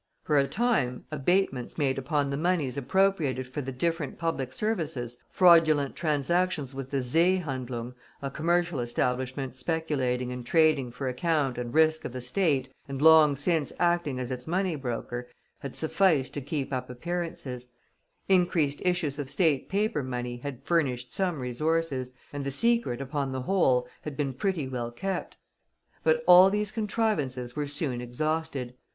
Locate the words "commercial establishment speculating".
8.31-10.31